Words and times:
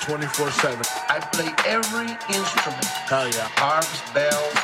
24 0.00 0.50
7. 0.50 0.80
I 1.08 1.20
play 1.32 1.52
every 1.66 2.08
instrument. 2.34 2.84
Hell 3.06 3.28
yeah. 3.28 3.48
Harps, 3.56 4.00
bells. 4.12 4.54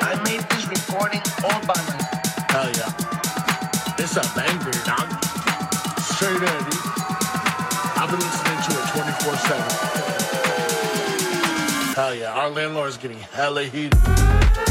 I 0.00 0.16
made 0.24 0.40
this 0.50 0.66
recording 0.66 1.20
all 1.44 1.60
by 1.66 1.76
myself. 1.76 2.08
Hell 2.48 2.70
yeah. 2.72 2.90
It's 3.98 4.16
a 4.16 4.24
banger, 4.34 4.72
dog. 4.88 5.12
Straight 6.00 6.40
Eddie. 6.40 6.80
I've 8.00 8.10
been 8.10 8.20
listening 8.20 8.60
to 8.64 8.72
it 8.80 8.88
24 8.96 9.36
7. 9.36 9.60
Hell 11.94 12.14
yeah. 12.14 12.32
Our 12.32 12.48
landlord 12.50 12.88
is 12.88 12.96
getting 12.96 13.18
hella 13.18 13.64
heated. 13.64 14.65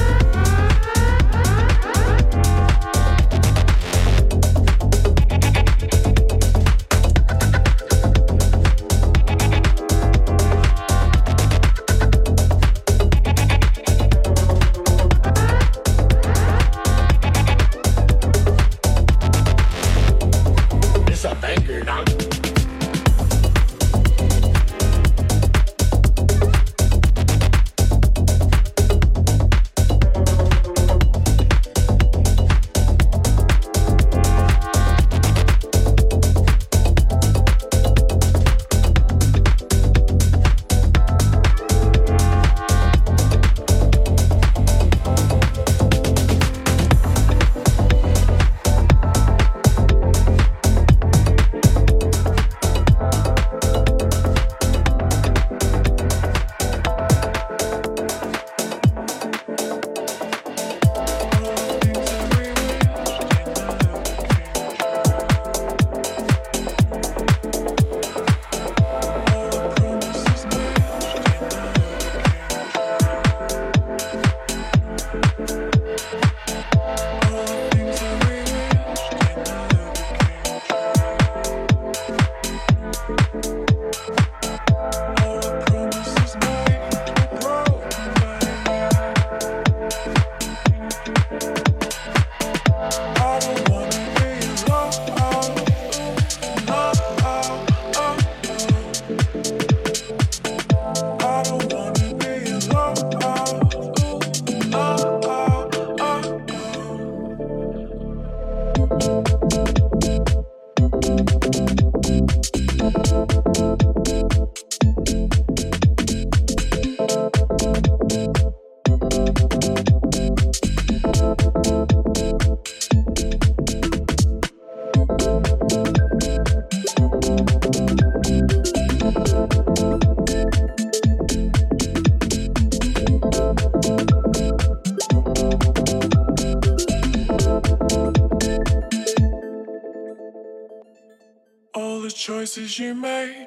As 142.58 142.80
you 142.80 142.96
made. 142.96 143.45